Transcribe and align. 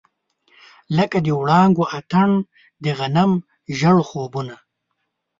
لکه 0.97 1.17
د 1.25 1.27
وړانګو 1.39 1.83
اتڼ، 1.99 2.29
د 2.83 2.85
غنم 2.97 3.31
ژړ 3.77 3.97
خوبونه 4.09 4.55